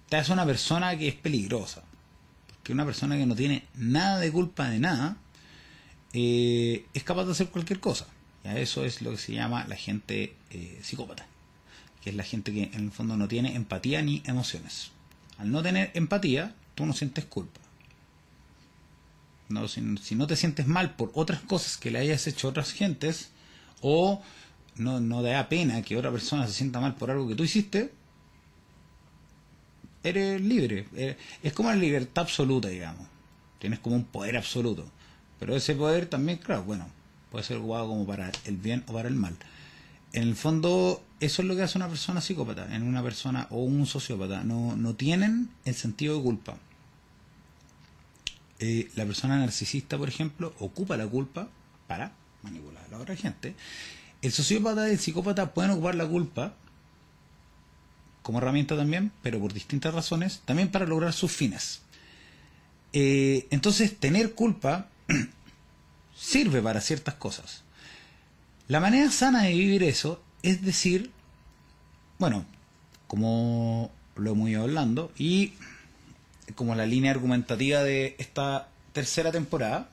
[0.08, 1.82] te hace una persona que es peligrosa.
[2.46, 5.16] Porque una persona que no tiene nada de culpa de nada
[6.12, 8.06] eh, es capaz de hacer cualquier cosa.
[8.44, 11.26] Ya eso es lo que se llama la gente eh, psicópata.
[12.02, 14.92] Que es la gente que en el fondo no tiene empatía ni emociones.
[15.38, 17.60] Al no tener empatía, tú no sientes culpa.
[19.48, 22.72] No, si, no te sientes mal por otras cosas que le hayas hecho a otras
[22.72, 23.30] gentes,
[23.80, 24.22] o
[24.76, 27.92] no, no da pena que otra persona se sienta mal por algo que tú hiciste,
[30.02, 30.86] eres libre.
[31.42, 33.06] Es como la libertad absoluta, digamos.
[33.58, 34.86] Tienes como un poder absoluto.
[35.38, 36.86] Pero ese poder también, claro, bueno,
[37.30, 39.36] puede ser jugado como para el bien o para el mal.
[40.12, 43.64] En el fondo, eso es lo que hace una persona psicópata, en una persona o
[43.64, 44.44] un sociópata.
[44.44, 46.56] No, no tienen el sentido de culpa.
[48.60, 51.48] Eh, la persona narcisista, por ejemplo, ocupa la culpa
[51.88, 53.54] para manipular a la otra gente.
[54.24, 56.54] El sociópata y el psicópata pueden ocupar la culpa
[58.22, 61.82] como herramienta también, pero por distintas razones, también para lograr sus fines.
[62.94, 64.88] Eh, entonces, tener culpa
[66.16, 67.64] sirve para ciertas cosas.
[68.66, 71.10] La manera sana de vivir eso es decir,
[72.18, 72.46] bueno,
[73.06, 75.52] como lo hemos ido hablando, y
[76.54, 79.90] como la línea argumentativa de esta tercera temporada,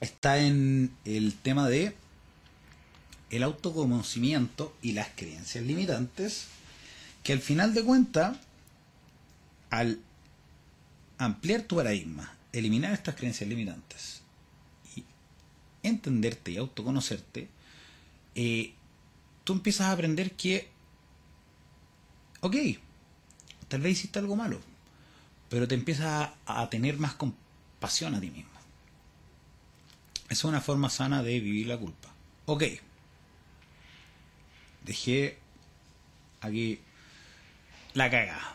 [0.00, 1.94] está en el tema de
[3.30, 6.46] el autoconocimiento y las creencias limitantes,
[7.22, 8.36] que al final de cuentas,
[9.70, 10.00] al
[11.18, 14.22] ampliar tu paradigma, eliminar estas creencias limitantes
[14.96, 15.04] y
[15.82, 17.48] entenderte y autoconocerte,
[18.34, 18.72] eh,
[19.44, 20.68] tú empiezas a aprender que,
[22.40, 22.56] ok,
[23.68, 24.60] tal vez hiciste algo malo,
[25.48, 28.59] pero te empiezas a, a tener más compasión a ti mismo.
[30.30, 32.08] Es una forma sana de vivir la culpa.
[32.46, 32.62] Ok,
[34.84, 35.38] dejé
[36.40, 36.80] aquí
[37.94, 38.54] la cagada.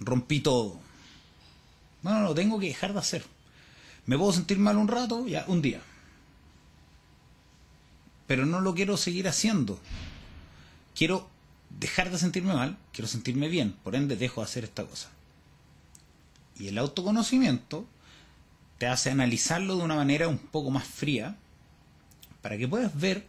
[0.00, 0.80] Rompí todo.
[2.02, 3.24] Bueno, lo tengo que dejar de hacer.
[4.06, 5.82] Me puedo sentir mal un rato, ya, un día.
[8.26, 9.78] Pero no lo quiero seguir haciendo.
[10.94, 11.28] Quiero
[11.68, 15.10] dejar de sentirme mal, quiero sentirme bien, por ende dejo de hacer esta cosa.
[16.58, 17.86] Y el autoconocimiento
[18.82, 21.36] te hace analizarlo de una manera un poco más fría
[22.40, 23.28] para que puedas ver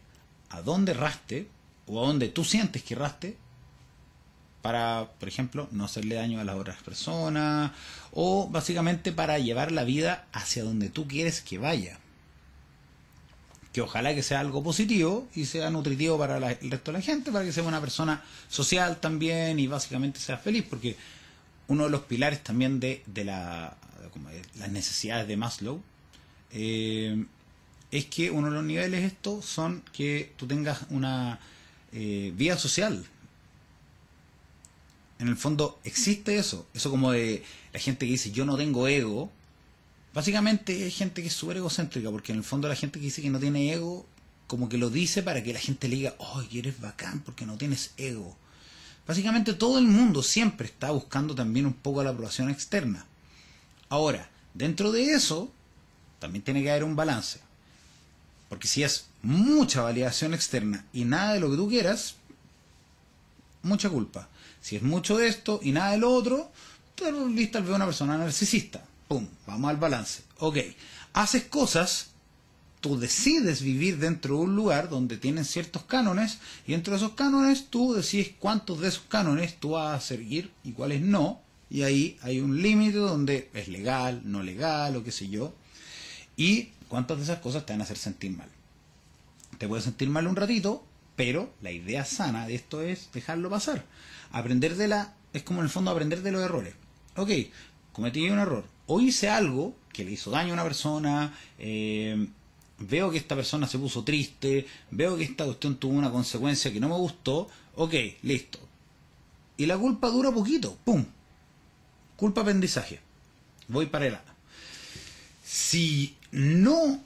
[0.50, 1.48] a dónde erraste
[1.86, 3.38] o a dónde tú sientes que erraste
[4.64, 7.72] para, por ejemplo, no hacerle daño a las otras personas
[8.14, 12.00] o básicamente para llevar la vida hacia donde tú quieres que vaya.
[13.74, 17.32] Que ojalá que sea algo positivo y sea nutritivo para el resto de la gente,
[17.32, 20.98] para que sea una persona social también y básicamente sea feliz, porque
[21.68, 23.78] uno de los pilares también de, de la,
[24.58, 25.82] las necesidades de Maslow
[26.52, 27.26] eh,
[27.92, 31.40] es que uno de los niveles estos son que tú tengas una
[31.92, 33.06] eh, vida social.
[35.20, 38.88] En el fondo existe eso, eso como de la gente que dice yo no tengo
[38.88, 39.32] ego.
[40.14, 43.22] Básicamente hay gente que es súper egocéntrica, porque en el fondo la gente que dice
[43.22, 44.06] que no tiene ego,
[44.48, 47.58] como que lo dice para que la gente le diga, oh, eres bacán porque no
[47.58, 48.38] tienes ego.
[49.06, 53.06] Básicamente todo el mundo siempre está buscando también un poco la aprobación externa.
[53.90, 55.52] Ahora, dentro de eso,
[56.20, 57.40] también tiene que haber un balance.
[58.48, 62.16] Porque si es mucha validación externa y nada de lo que tú quieras,
[63.62, 64.30] mucha culpa.
[64.62, 66.52] Si es mucho de esto y nada de lo otro,
[67.02, 68.84] eres tal vez una persona narcisista.
[69.08, 70.24] Pum, vamos al balance.
[70.40, 70.58] Ok,
[71.14, 72.12] haces cosas,
[72.84, 77.14] tú decides vivir dentro de un lugar donde tienen ciertos cánones y dentro de esos
[77.14, 81.40] cánones tú decides cuántos de esos cánones tú vas a seguir y cuáles no.
[81.70, 85.54] Y ahí hay un límite donde es legal, no legal o qué sé yo.
[86.36, 88.50] Y cuántas de esas cosas te van a hacer sentir mal.
[89.60, 90.84] Te puedes sentir mal un ratito,
[91.16, 93.86] pero la idea sana de esto es dejarlo pasar.
[94.34, 95.14] Aprender de la.
[95.32, 96.74] Es como en el fondo aprender de los errores.
[97.16, 97.30] Ok,
[97.94, 98.66] cometí un error.
[98.88, 101.34] O hice algo que le hizo daño a una persona.
[101.58, 102.28] Eh,
[102.88, 104.66] veo que esta persona se puso triste.
[104.92, 107.50] Veo que esta cuestión tuvo una consecuencia que no me gustó.
[107.76, 107.94] Ok,
[108.24, 108.60] listo.
[109.58, 110.78] Y la culpa dura poquito.
[110.84, 111.06] ¡Pum!
[112.16, 113.00] Culpa aprendizaje.
[113.68, 114.18] Voy para el
[115.46, 117.02] Si no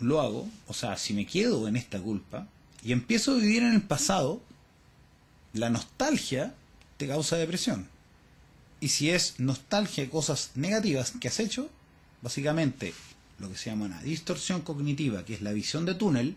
[0.00, 2.48] lo hago, o sea, si me quedo en esta culpa,
[2.82, 4.42] y empiezo a vivir en el pasado,
[5.52, 6.54] la nostalgia
[6.96, 7.88] te causa depresión.
[8.80, 11.70] Y si es nostalgia de cosas negativas que has hecho,
[12.20, 12.92] básicamente
[13.42, 16.36] lo que se llama una distorsión cognitiva, que es la visión de túnel,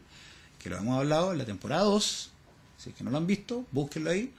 [0.62, 2.32] que lo hemos hablado en la temporada 2,
[2.78, 4.32] si es que no lo han visto, búsquenlo ahí.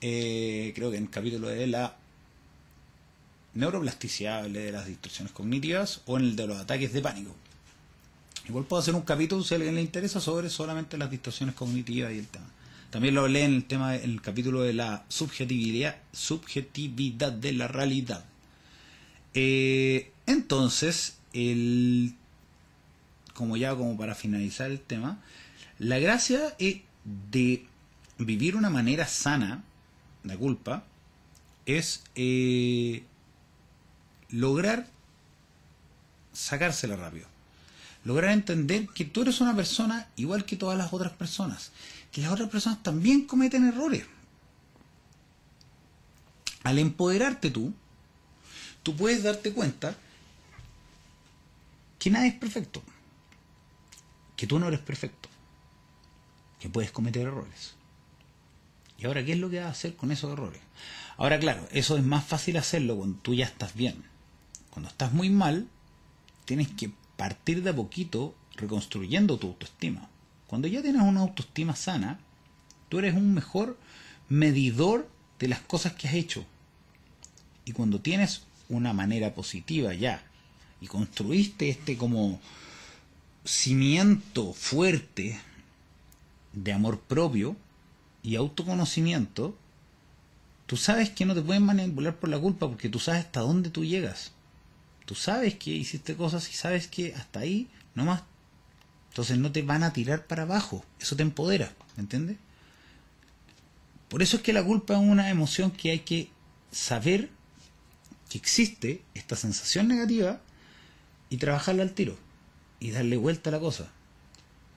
[0.00, 1.96] Eh, creo que en el capítulo de la
[3.54, 7.34] neuroplasticidad de las distorsiones cognitivas o en el de los ataques de pánico.
[8.48, 12.12] Igual puedo hacer un capítulo si a alguien le interesa sobre solamente las distorsiones cognitivas
[12.12, 12.46] y el tema.
[12.90, 17.68] También lo hablé en el tema en el capítulo de la subjetividad, subjetividad de la
[17.68, 18.24] realidad.
[19.32, 22.14] Eh, entonces, el,
[23.34, 25.20] como ya como para finalizar el tema,
[25.78, 26.80] la gracia es
[27.30, 27.66] de
[28.18, 29.64] vivir una manera sana,
[30.22, 30.84] la culpa,
[31.66, 33.04] es eh,
[34.30, 34.86] lograr
[36.32, 37.26] sacársela rápido.
[38.04, 41.72] Lograr entender que tú eres una persona igual que todas las otras personas.
[42.12, 44.04] Que las otras personas también cometen errores.
[46.62, 47.72] Al empoderarte tú,
[48.82, 49.96] tú puedes darte cuenta
[51.98, 52.82] que nadie es perfecto.
[54.36, 55.28] Que tú no eres perfecto.
[56.58, 57.74] Que puedes cometer errores.
[58.98, 60.60] ¿Y ahora qué es lo que vas a hacer con esos errores?
[61.16, 64.04] Ahora, claro, eso es más fácil hacerlo cuando tú ya estás bien
[64.74, 65.68] cuando estás muy mal,
[66.46, 70.10] tienes que partir de a poquito reconstruyendo tu autoestima.
[70.48, 72.18] Cuando ya tienes una autoestima sana,
[72.88, 73.78] tú eres un mejor
[74.28, 76.44] medidor de las cosas que has hecho.
[77.64, 80.24] Y cuando tienes una manera positiva ya
[80.80, 82.40] y construiste este como
[83.44, 85.40] cimiento fuerte
[86.52, 87.56] de amor propio
[88.22, 89.56] y autoconocimiento,
[90.66, 93.70] tú sabes que no te pueden manipular por la culpa porque tú sabes hasta dónde
[93.70, 94.32] tú llegas.
[95.04, 98.22] Tú sabes que hiciste cosas y sabes que hasta ahí no más.
[99.10, 100.84] Entonces no te van a tirar para abajo.
[100.98, 102.38] Eso te empodera, ¿me entiendes?
[104.08, 106.30] Por eso es que la culpa es una emoción que hay que
[106.72, 107.30] saber
[108.28, 110.40] que existe esta sensación negativa
[111.30, 112.16] y trabajarla al tiro
[112.80, 113.90] y darle vuelta a la cosa.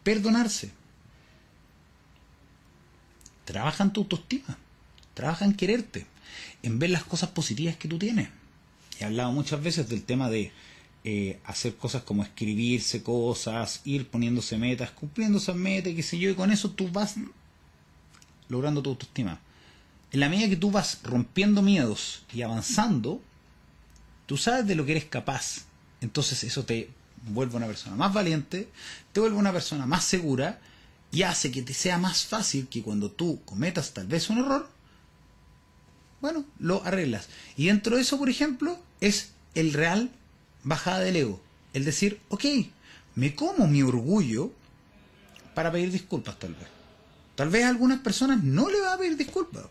[0.03, 0.71] Perdonarse.
[3.45, 4.57] Trabaja en tu autoestima.
[5.13, 6.05] Trabaja en quererte.
[6.63, 8.29] En ver las cosas positivas que tú tienes
[8.99, 10.51] he hablado muchas veces del tema de
[11.03, 16.29] eh, hacer cosas como escribirse cosas, ir poniéndose metas, cumpliendo esas metas, qué sé yo,
[16.29, 17.15] y con eso tú vas
[18.49, 19.39] logrando tu autoestima.
[20.12, 23.21] En la medida que tú vas rompiendo miedos y avanzando,
[24.25, 25.65] tú sabes de lo que eres capaz.
[26.01, 26.89] Entonces eso te
[27.29, 28.69] vuelve una persona más valiente,
[29.12, 30.60] te vuelve una persona más segura
[31.12, 34.69] y hace que te sea más fácil que cuando tú cometas tal vez un error,
[36.21, 37.29] bueno, lo arreglas.
[37.55, 40.12] Y dentro de eso, por ejemplo, es el real
[40.63, 41.41] bajada del ego.
[41.73, 42.45] El decir, ok,
[43.15, 44.51] me como mi orgullo
[45.53, 46.67] para pedir disculpas tal vez.
[47.36, 49.65] Tal vez a algunas personas no le va a pedir disculpas.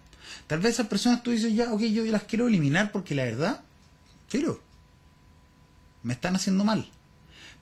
[0.46, 3.62] Tal vez esas personas tú dices, ya, ok, yo las quiero eliminar porque la verdad,
[4.30, 4.60] pero
[6.06, 6.88] me están haciendo mal.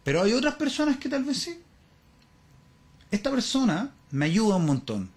[0.04, 1.59] Pero hay otras personas que tal vez sí.
[3.11, 5.11] Esta persona me ayuda un montón.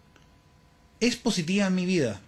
[1.02, 2.22] Es positiva en mi vida.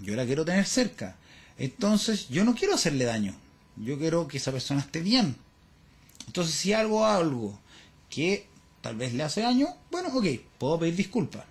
[0.00, 1.16] Yo la quiero tener cerca.
[1.56, 3.34] Entonces, yo no quiero hacerle daño.
[3.76, 5.34] Yo quiero que esa persona esté bien.
[6.26, 7.58] Entonces, si hago algo
[8.10, 8.46] que
[8.82, 10.26] tal vez le hace daño, bueno, ok,
[10.58, 11.44] puedo pedir disculpas.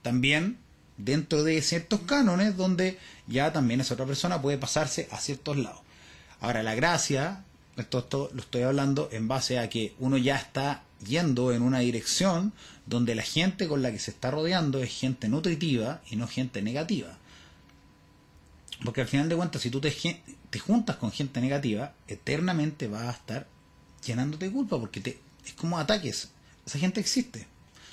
[0.00, 0.56] También
[0.96, 5.82] dentro de ciertos cánones donde ya también esa otra persona puede pasarse a ciertos lados.
[6.40, 7.44] Ahora, la gracia,
[7.82, 12.52] esto, lo estoy hablando en base a que uno ya está yendo en una dirección
[12.86, 16.62] donde la gente con la que se está rodeando es gente nutritiva y no gente
[16.62, 17.16] negativa.
[18.84, 19.94] Porque al final de cuentas, si tú te,
[20.50, 23.46] te juntas con gente negativa, eternamente vas a estar
[24.04, 26.30] llenándote de culpa, porque te, es como ataques.
[26.66, 27.46] Esa gente existe.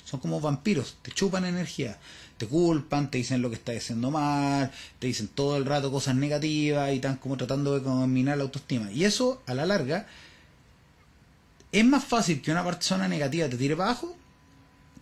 [0.04, 1.98] Son como vampiros, te chupan energía,
[2.38, 6.14] te culpan, te dicen lo que estás haciendo mal, te dicen todo el rato cosas
[6.14, 8.90] negativas y están como tratando de combinar la autoestima.
[8.92, 10.06] Y eso, a la larga,
[11.72, 14.16] es más fácil que una persona negativa te tire para abajo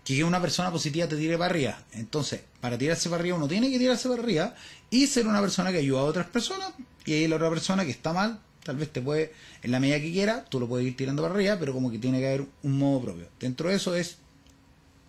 [0.05, 1.79] que una persona positiva te tire para arriba.
[1.93, 4.55] Entonces, para tirarse para arriba uno tiene que tirarse para arriba
[4.91, 6.73] y ser una persona que ayuda a otras personas
[7.07, 9.33] y ahí la otra persona que está mal, tal vez te puede,
[9.63, 11.99] en la medida que quiera, tú lo puedes ir tirando para arriba, pero como que
[11.99, 13.29] tiene que haber un modo propio.
[13.41, 14.19] Dentro de eso es,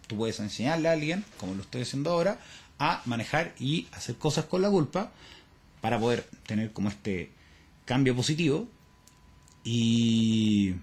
[0.07, 2.39] tú puedes enseñarle a alguien, como lo estoy haciendo ahora,
[2.79, 5.11] a manejar y hacer cosas con la culpa
[5.81, 7.31] para poder tener como este
[7.85, 8.67] cambio positivo
[9.63, 10.75] y...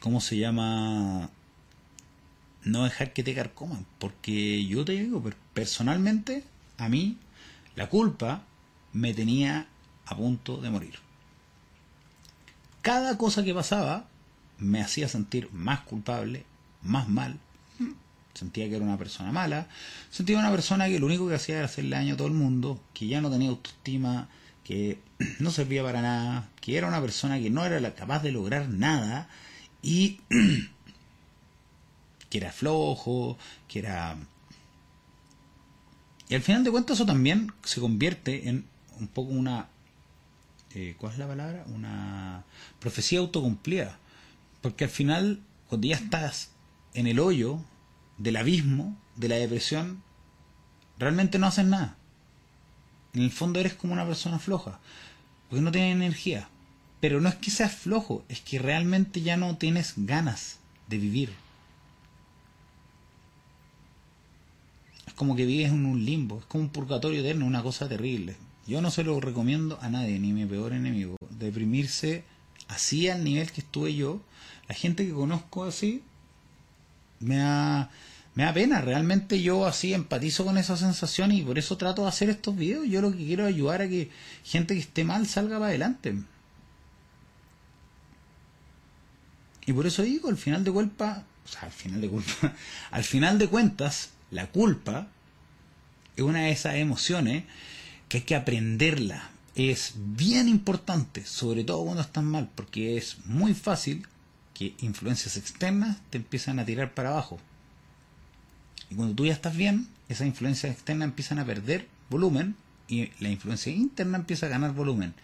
[0.00, 1.30] ¿Cómo se llama?
[2.64, 3.86] no dejar que te carcoman.
[3.98, 6.44] Porque yo te digo, personalmente,
[6.78, 7.18] a mí,
[7.76, 8.42] la culpa
[8.92, 9.66] me tenía
[10.06, 10.94] a punto de morir.
[12.82, 14.06] Cada cosa que pasaba
[14.58, 16.44] me hacía sentir más culpable,
[16.82, 17.38] más mal.
[18.34, 19.68] Sentía que era una persona mala,
[20.10, 22.80] sentía una persona que lo único que hacía era hacerle daño a todo el mundo,
[22.92, 24.28] que ya no tenía autoestima,
[24.64, 24.98] que
[25.38, 29.28] no servía para nada, que era una persona que no era capaz de lograr nada
[29.82, 30.20] y
[32.30, 34.16] que era flojo, que era...
[36.28, 38.66] Y al final de cuentas eso también se convierte en
[38.98, 39.68] un poco una...
[40.74, 41.64] Eh, ¿Cuál es la palabra?
[41.68, 42.44] Una
[42.80, 43.98] profecía autocumplida.
[44.60, 46.50] Porque al final, cuando ya estás
[46.94, 47.60] en el hoyo
[48.18, 50.02] del abismo, de la depresión,
[50.98, 51.96] realmente no haces nada.
[53.12, 54.80] En el fondo eres como una persona floja,
[55.48, 56.48] porque no tienes energía.
[57.00, 60.58] Pero no es que seas flojo, es que realmente ya no tienes ganas
[60.88, 61.32] de vivir.
[65.06, 68.36] Es como que vives en un limbo, es como un purgatorio eterno, una cosa terrible.
[68.66, 71.16] Yo no se lo recomiendo a nadie, ni mi peor enemigo.
[71.28, 72.24] Deprimirse
[72.68, 74.22] así al nivel que estuve yo.
[74.68, 76.02] La gente que conozco así
[77.20, 77.90] me da,
[78.34, 78.80] me da pena.
[78.80, 82.86] Realmente yo así empatizo con esa sensación y por eso trato de hacer estos videos.
[82.88, 84.10] Yo lo que quiero es ayudar a que
[84.44, 86.16] gente que esté mal salga para adelante.
[89.66, 92.52] Y por eso digo, al final de culpa, o sea, al final de culpa,
[92.90, 95.08] al final de cuentas, la culpa
[96.16, 97.44] es una de esas emociones
[98.08, 99.30] que hay que aprenderla.
[99.54, 104.06] Es bien importante, sobre todo cuando estás mal, porque es muy fácil
[104.54, 107.38] que influencias externas te empiezan a tirar para abajo.
[108.88, 112.56] Y cuando tú ya estás bien, esas influencias externas empiezan a perder volumen
[112.88, 115.14] y la influencia interna empieza a ganar volumen.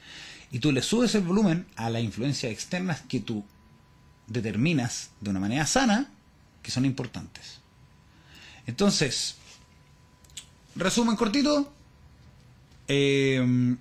[0.51, 3.45] Y tú le subes el volumen a las influencias externas que tú
[4.27, 6.11] determinas de una manera sana
[6.63, 7.61] que son importantes.
[8.67, 9.37] Entonces,
[10.75, 11.73] resumen cortito.
[12.89, 13.77] Eh,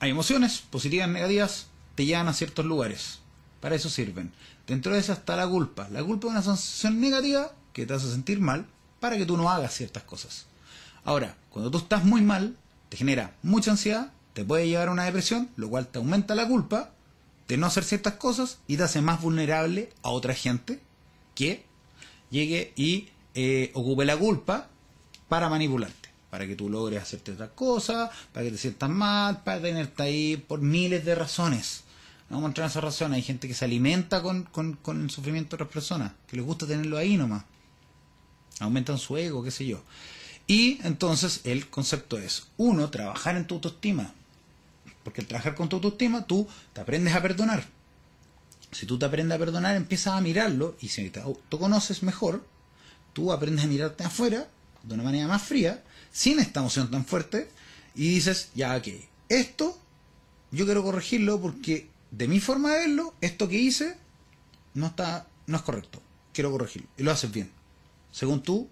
[0.00, 3.21] hay emociones positivas, negativas, te llevan a ciertos lugares.
[3.62, 4.32] Para eso sirven.
[4.66, 5.88] Dentro de esa está la culpa.
[5.90, 8.66] La culpa es una sensación negativa que te hace sentir mal
[8.98, 10.46] para que tú no hagas ciertas cosas.
[11.04, 12.56] Ahora, cuando tú estás muy mal,
[12.88, 16.48] te genera mucha ansiedad, te puede llevar a una depresión, lo cual te aumenta la
[16.48, 16.90] culpa
[17.46, 20.80] de no hacer ciertas cosas y te hace más vulnerable a otra gente
[21.36, 21.64] que
[22.30, 24.68] llegue y eh, ocupe la culpa
[25.28, 29.62] para manipularte, para que tú logres hacerte otra cosa, para que te sientas mal, para
[29.62, 31.84] tenerte ahí por miles de razones.
[32.32, 33.16] Vamos a entrar en esas razones.
[33.16, 36.46] Hay gente que se alimenta con, con, con el sufrimiento de otras personas, que les
[36.46, 37.44] gusta tenerlo ahí nomás.
[38.58, 39.82] Aumentan su ego, qué sé yo.
[40.46, 44.14] Y entonces el concepto es, uno, trabajar en tu autoestima.
[45.04, 47.66] Porque al trabajar con tu autoestima, tú te aprendes a perdonar.
[48.70, 51.20] Si tú te aprendes a perdonar, empiezas a mirarlo y si te
[51.50, 52.46] conoces mejor,
[53.12, 54.48] tú aprendes a mirarte afuera
[54.82, 57.50] de una manera más fría, sin esta emoción tan fuerte,
[57.94, 58.88] y dices, ya, ok,
[59.28, 59.78] esto
[60.50, 63.96] yo quiero corregirlo porque de mi forma de verlo, esto que hice
[64.74, 66.00] no está, no es correcto.
[66.32, 66.88] Quiero corregirlo.
[66.96, 67.50] Y lo haces bien.
[68.12, 68.68] Según tu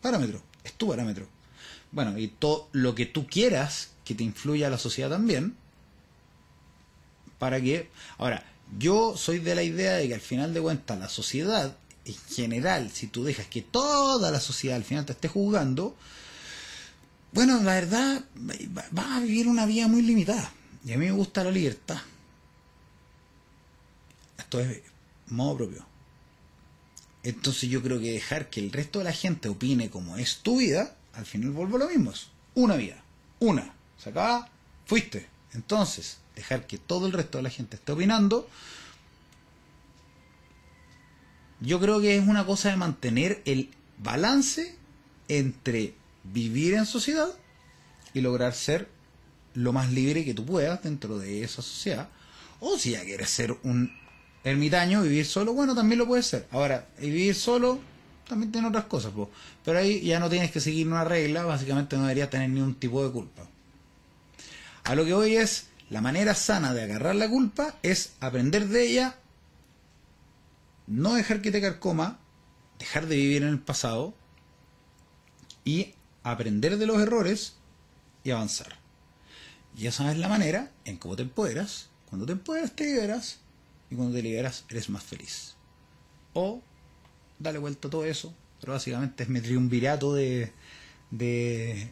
[0.00, 0.42] parámetro.
[0.62, 1.26] Es tu parámetro.
[1.92, 5.56] Bueno, y todo lo que tú quieras que te influya a la sociedad también.
[7.38, 7.88] Para que.
[8.18, 8.44] Ahora,
[8.78, 12.90] yo soy de la idea de que al final de cuentas la sociedad en general,
[12.90, 15.96] si tú dejas que toda la sociedad al final te esté juzgando,
[17.32, 18.24] bueno, la verdad,
[18.90, 20.52] vas a vivir una vida muy limitada.
[20.84, 21.98] Y a mí me gusta la libertad.
[24.44, 24.82] Esto es
[25.28, 25.86] modo propio.
[27.22, 30.58] Entonces yo creo que dejar que el resto de la gente opine como es tu
[30.58, 32.10] vida, al final vuelvo a lo mismo.
[32.12, 33.02] Es una vida.
[33.40, 33.74] Una.
[33.96, 34.50] Se acaba,
[34.84, 35.26] fuiste.
[35.54, 38.48] Entonces, dejar que todo el resto de la gente esté opinando,
[41.60, 44.76] yo creo que es una cosa de mantener el balance
[45.28, 47.32] entre vivir en sociedad
[48.12, 48.88] y lograr ser
[49.54, 52.10] lo más libre que tú puedas dentro de esa sociedad.
[52.60, 54.03] O si ya quieres ser un
[54.44, 56.46] ermitaño, vivir solo, bueno, también lo puedes ser.
[56.52, 57.80] Ahora, vivir solo
[58.28, 59.12] también tiene otras cosas,
[59.64, 63.04] pero ahí ya no tienes que seguir una regla, básicamente no deberías tener ningún tipo
[63.04, 63.42] de culpa.
[64.84, 68.86] A lo que hoy es, la manera sana de agarrar la culpa es aprender de
[68.86, 69.16] ella
[70.86, 72.18] no dejar que te carcoma,
[72.78, 74.14] dejar de vivir en el pasado
[75.64, 77.54] y aprender de los errores
[78.22, 78.76] y avanzar.
[79.76, 81.88] Y esa es la manera en cómo te empoderas.
[82.08, 83.38] Cuando te empoderas te liberas
[83.94, 85.54] y cuando te liberas eres más feliz.
[86.32, 86.60] O
[87.38, 90.52] dale vuelta a todo eso, pero básicamente es mi triunvirato de,
[91.12, 91.90] de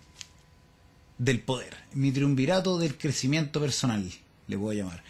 [1.19, 4.11] del poder, mi triunvirato del crecimiento personal,
[4.49, 5.05] le a llamar.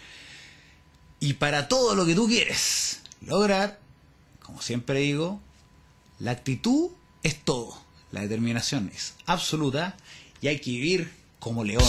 [1.19, 3.81] Y para todo lo que tú quieres, lograr,
[4.43, 5.41] como siempre digo,
[6.19, 6.91] la actitud
[7.23, 7.81] es todo,
[8.11, 9.97] la determinación es absoluta
[10.43, 11.89] y hay que vivir como león.